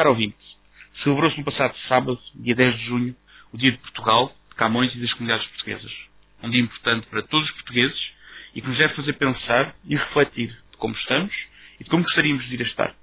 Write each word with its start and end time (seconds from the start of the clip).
Caro 0.00 0.12
ouvinte, 0.12 0.38
celebrou-se 1.02 1.36
no 1.36 1.44
passado 1.44 1.76
sábado, 1.86 2.18
dia 2.34 2.54
10 2.54 2.78
de 2.78 2.84
junho, 2.86 3.16
o 3.52 3.58
Dia 3.58 3.72
de 3.72 3.76
Portugal, 3.76 4.34
de 4.48 4.54
Camões 4.54 4.94
e 4.94 4.98
das 4.98 5.12
comunidades 5.12 5.46
portuguesas. 5.48 5.92
Um 6.42 6.48
dia 6.48 6.62
importante 6.62 7.06
para 7.08 7.22
todos 7.24 7.46
os 7.46 7.54
portugueses 7.56 8.00
e 8.54 8.62
que 8.62 8.66
nos 8.66 8.78
deve 8.78 8.94
fazer 8.94 9.12
pensar 9.12 9.74
e 9.84 9.94
refletir 9.94 10.48
de 10.70 10.76
como 10.78 10.94
estamos 10.94 11.34
e 11.78 11.84
de 11.84 11.90
como 11.90 12.02
gostaríamos 12.02 12.48
de 12.48 12.54
ir 12.54 12.62
a 12.62 12.64
estar. 12.64 12.94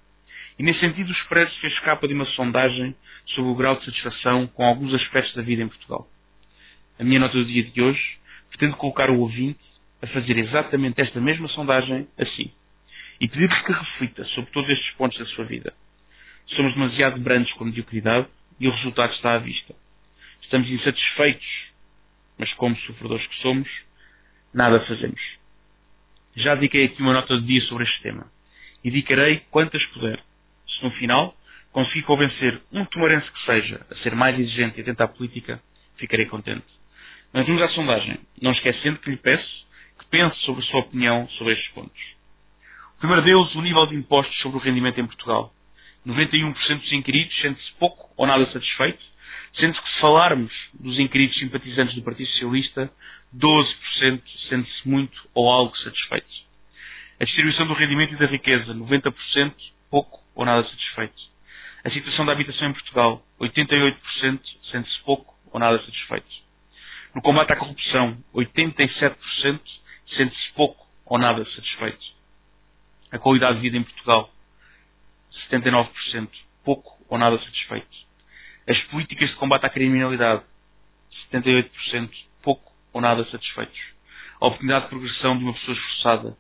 E 0.57 0.63
nesse 0.63 0.79
sentido, 0.79 1.09
o 1.09 1.11
Expresso 1.11 1.55
fez 1.59 1.79
capa 1.81 2.07
de 2.07 2.15
uma 2.15 2.25
sondagem 2.25 2.95
sobre 3.27 3.51
o 3.51 3.55
grau 3.55 3.75
de 3.75 3.85
satisfação 3.85 4.47
com 4.47 4.65
alguns 4.65 4.91
aspectos 4.95 5.35
da 5.35 5.43
vida 5.43 5.61
em 5.61 5.67
Portugal. 5.67 6.07
A 6.99 7.03
minha 7.03 7.19
nota 7.19 7.37
do 7.37 7.45
dia 7.45 7.63
de 7.63 7.79
hoje 7.79 8.17
pretende 8.49 8.75
colocar 8.75 9.11
o 9.11 9.19
ouvinte 9.19 9.59
a 10.01 10.07
fazer 10.07 10.35
exatamente 10.35 10.99
esta 10.99 11.21
mesma 11.21 11.47
sondagem 11.49 12.07
assim 12.17 12.51
e 13.21 13.27
pedir-lhe 13.27 13.63
que 13.65 13.71
reflita 13.71 14.25
sobre 14.33 14.49
todos 14.49 14.67
estes 14.71 14.95
pontos 14.95 15.19
da 15.19 15.25
sua 15.27 15.45
vida. 15.45 15.71
Somos 16.55 16.73
demasiado 16.73 17.19
brandos 17.19 17.51
com 17.53 17.65
mediocridade 17.65 18.27
e 18.59 18.67
o 18.67 18.71
resultado 18.71 19.13
está 19.13 19.33
à 19.35 19.37
vista. 19.37 19.75
Estamos 20.41 20.69
insatisfeitos, 20.69 21.47
mas 22.37 22.51
como 22.53 22.75
sofredores 22.77 23.25
que 23.27 23.35
somos, 23.41 23.69
nada 24.53 24.79
fazemos. 24.85 25.21
Já 26.35 26.55
dediquei 26.55 26.85
aqui 26.85 27.01
uma 27.01 27.13
nota 27.13 27.39
de 27.39 27.45
dia 27.45 27.61
sobre 27.63 27.83
este 27.83 28.01
tema 28.01 28.27
e 28.83 28.91
dedicarei 28.91 29.41
quantas 29.51 29.83
puder. 29.87 30.19
Se 30.67 30.83
no 30.83 30.91
final 30.91 31.35
conseguir 31.71 32.03
convencer 32.03 32.61
um 32.71 32.85
tomarense 32.85 33.29
que 33.31 33.45
seja 33.45 33.85
a 33.89 33.95
ser 33.97 34.15
mais 34.15 34.39
exigente 34.39 34.79
e 34.79 34.81
atento 34.81 35.03
à 35.03 35.07
política, 35.07 35.61
ficarei 35.97 36.25
contente. 36.27 36.65
Mas 37.33 37.45
vamos 37.45 37.61
à 37.61 37.69
sondagem, 37.69 38.19
não 38.41 38.51
esquecendo 38.51 38.99
que 38.99 39.09
lhe 39.09 39.17
peço 39.17 39.67
que 39.99 40.05
pense 40.05 40.37
sobre 40.41 40.63
a 40.63 40.67
sua 40.67 40.79
opinião 40.81 41.27
sobre 41.37 41.53
estes 41.53 41.69
pontos. 41.73 42.01
O 42.95 42.99
primeiro 42.99 43.23
deles, 43.23 43.53
o 43.55 43.61
nível 43.61 43.85
de 43.87 43.95
impostos 43.95 44.35
sobre 44.41 44.57
o 44.57 44.61
rendimento 44.61 44.99
em 44.99 45.05
Portugal. 45.05 45.51
91% 46.07 46.79
dos 46.79 46.93
inquiridos 46.93 47.35
sente-se 47.41 47.73
pouco 47.73 48.09
ou 48.15 48.25
nada 48.25 48.49
satisfeito, 48.51 49.03
sendo 49.59 49.81
que 49.81 49.89
se 49.91 49.99
falarmos 49.99 50.51
dos 50.73 50.97
inquiridos 50.97 51.37
simpatizantes 51.37 51.95
do 51.95 52.01
Partido 52.01 52.29
Socialista, 52.29 52.89
12% 53.35 54.21
sente-se 54.49 54.87
muito 54.87 55.29
ou 55.33 55.49
algo 55.49 55.75
satisfeito. 55.77 56.27
A 57.19 57.25
distribuição 57.25 57.67
do 57.67 57.73
rendimento 57.73 58.13
e 58.13 58.17
da 58.17 58.27
riqueza, 58.27 58.73
90% 58.73 59.53
pouco 59.89 60.21
ou 60.35 60.45
nada 60.45 60.63
satisfeito. 60.63 61.15
A 61.83 61.89
situação 61.89 62.25
da 62.25 62.31
habitação 62.31 62.69
em 62.69 62.73
Portugal, 62.73 63.23
88% 63.39 64.39
sente-se 64.71 65.03
pouco 65.03 65.35
ou 65.51 65.59
nada 65.59 65.79
satisfeito. 65.83 66.27
No 67.15 67.21
combate 67.21 67.51
à 67.51 67.55
corrupção, 67.55 68.17
87% 68.33 69.17
sente-se 70.15 70.53
pouco 70.53 70.85
ou 71.05 71.17
nada 71.17 71.43
satisfeito. 71.45 72.05
A 73.11 73.17
qualidade 73.17 73.55
de 73.55 73.61
vida 73.61 73.77
em 73.77 73.83
Portugal, 73.83 74.29
79%, 75.51 76.29
pouco 76.63 76.97
ou 77.09 77.17
nada 77.17 77.37
satisfeito. 77.39 77.87
As 78.67 78.79
políticas 78.85 79.29
de 79.29 79.35
combate 79.35 79.65
à 79.65 79.69
criminalidade, 79.69 80.43
78%, 81.31 82.09
pouco 82.43 82.71
ou 82.93 83.01
nada 83.01 83.23
satisfeitos. 83.25 83.79
A 84.39 84.47
oportunidade 84.47 84.85
de 84.85 84.89
progressão 84.89 85.37
de 85.37 85.43
uma 85.43 85.53
pessoa 85.53 85.77
esforçada, 85.77 86.37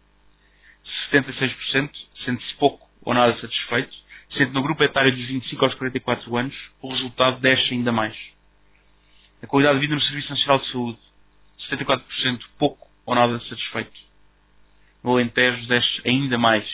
76%, 1.11 1.89
sente-se 2.25 2.53
pouco 2.55 2.87
ou 3.01 3.13
nada 3.13 3.39
satisfeito, 3.39 3.95
sendo 4.35 4.53
no 4.53 4.63
grupo 4.63 4.83
etário 4.83 5.15
dos 5.15 5.25
25 5.25 5.65
aos 5.65 5.73
44 5.75 6.37
anos, 6.37 6.55
o 6.81 6.91
resultado 6.91 7.39
desce 7.39 7.73
ainda 7.73 7.91
mais. 7.91 8.15
A 9.41 9.47
qualidade 9.47 9.75
de 9.75 9.81
vida 9.81 9.95
no 9.95 10.01
Serviço 10.01 10.29
Nacional 10.29 10.59
de 10.59 10.71
Saúde, 10.71 10.99
74%, 11.71 12.41
pouco 12.57 12.87
ou 13.05 13.15
nada 13.15 13.39
satisfeito. 13.41 13.97
No 15.03 15.13
Alentejo 15.13 15.67
desce 15.67 16.01
ainda 16.05 16.37
mais 16.37 16.65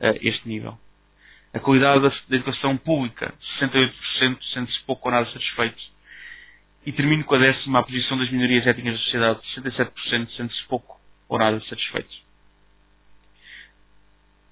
a 0.00 0.10
este 0.20 0.48
nível. 0.48 0.78
A 1.52 1.58
qualidade 1.58 2.02
da 2.28 2.36
educação 2.36 2.76
pública, 2.76 3.34
68%, 3.60 3.92
sente-se 4.54 4.82
pouco 4.84 5.08
ou 5.08 5.12
nada 5.12 5.30
satisfeito. 5.32 5.78
E 6.86 6.92
termino 6.92 7.24
com 7.24 7.34
a 7.34 7.38
décima, 7.38 7.80
a 7.80 7.82
posição 7.82 8.16
das 8.16 8.30
minorias 8.30 8.66
étnicas 8.66 8.94
da 8.94 8.98
sociedade, 9.00 9.40
67%, 9.56 10.30
sente-se 10.36 10.64
pouco 10.68 11.00
ou 11.28 11.38
nada 11.38 11.60
satisfeito. 11.62 12.10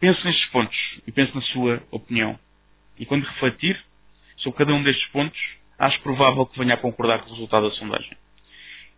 Pense 0.00 0.24
nestes 0.24 0.46
pontos 0.50 0.76
e 1.06 1.12
pense 1.12 1.34
na 1.34 1.42
sua 1.42 1.82
opinião. 1.90 2.38
E 2.98 3.06
quando 3.06 3.24
refletir 3.24 3.80
sobre 4.38 4.58
cada 4.58 4.72
um 4.72 4.82
destes 4.82 5.06
pontos, 5.08 5.38
acho 5.78 6.00
provável 6.02 6.46
que 6.46 6.58
venha 6.58 6.74
a 6.74 6.78
concordar 6.78 7.20
com 7.20 7.30
o 7.30 7.32
resultado 7.34 7.68
da 7.68 7.74
sondagem. 7.76 8.16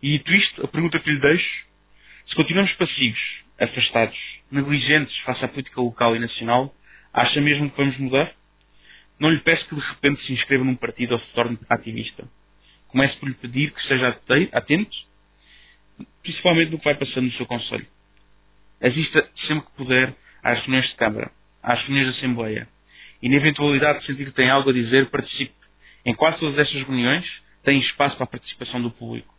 E 0.01 0.17
dito 0.17 0.33
isto, 0.33 0.65
a 0.65 0.67
pergunta 0.67 0.99
que 0.99 1.09
lhe 1.09 1.19
deixo, 1.19 1.65
se 2.27 2.35
continuamos 2.35 2.71
passivos, 2.73 3.19
afastados, 3.59 4.17
negligentes 4.51 5.15
face 5.19 5.45
à 5.45 5.47
política 5.47 5.81
local 5.81 6.15
e 6.15 6.19
nacional, 6.19 6.73
acha 7.13 7.41
mesmo 7.41 7.69
que 7.69 7.77
vamos 7.77 7.97
mudar? 7.97 8.33
Não 9.19 9.29
lhe 9.29 9.39
peço 9.39 9.67
que 9.67 9.75
de 9.75 9.81
repente 9.81 10.25
se 10.25 10.33
inscreva 10.33 10.63
num 10.63 10.75
partido 10.75 11.13
ou 11.13 11.19
se 11.19 11.33
torne 11.33 11.57
ativista. 11.69 12.27
Comece 12.87 13.15
por 13.17 13.29
lhe 13.29 13.35
pedir 13.35 13.71
que 13.71 13.79
esteja 13.79 14.19
atento, 14.51 14.97
principalmente 16.23 16.71
no 16.71 16.79
que 16.79 16.85
vai 16.85 16.95
passando 16.95 17.25
no 17.25 17.31
seu 17.33 17.45
Conselho. 17.45 17.85
Assista 18.81 19.29
sempre 19.47 19.65
que 19.67 19.77
puder 19.77 20.15
às 20.43 20.59
reuniões 20.61 20.89
de 20.89 20.95
Câmara, 20.95 21.31
às 21.61 21.79
reuniões 21.83 22.11
de 22.11 22.17
Assembleia. 22.17 22.67
E 23.21 23.29
na 23.29 23.35
eventualidade 23.35 23.99
de 23.99 24.07
sentir 24.07 24.25
que 24.25 24.31
tem 24.31 24.49
algo 24.49 24.71
a 24.71 24.73
dizer, 24.73 25.09
participe. 25.09 25.53
Em 26.03 26.15
quase 26.15 26.39
todas 26.39 26.57
estas 26.57 26.81
reuniões, 26.81 27.25
tem 27.63 27.79
espaço 27.79 28.15
para 28.15 28.23
a 28.23 28.27
participação 28.27 28.81
do 28.81 28.89
público. 28.89 29.31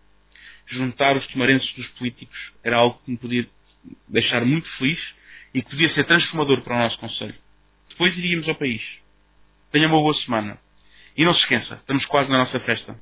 Juntar 0.71 1.17
os 1.17 1.27
tomarenses 1.27 1.75
dos 1.75 1.89
políticos 1.99 2.39
era 2.63 2.77
algo 2.77 3.01
que 3.05 3.11
me 3.11 3.17
podia 3.17 3.47
deixar 4.09 4.45
muito 4.45 4.69
feliz 4.79 5.01
e 5.53 5.61
que 5.61 5.71
podia 5.71 5.93
ser 5.93 6.05
transformador 6.05 6.63
para 6.63 6.77
o 6.77 6.79
nosso 6.79 6.99
Conselho. 6.99 7.42
Depois 7.93 8.17
iríamos 8.17 8.49
ao 8.49 8.55
país. 8.55 8.83
Tenha 9.71 9.87
uma 9.89 10.01
boa 10.01 10.15
semana. 10.25 10.59
E 11.17 11.25
não 11.25 11.35
se 11.35 11.41
esqueça, 11.43 11.75
estamos 11.75 12.05
quase 12.07 12.31
na 12.31 12.39
nossa 12.39 12.59
festa. 12.61 12.97